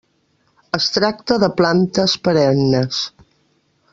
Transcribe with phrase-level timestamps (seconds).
[0.77, 3.03] Es tracta de plantes perennes.